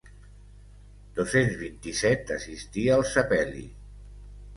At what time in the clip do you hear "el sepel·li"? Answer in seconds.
2.95-3.63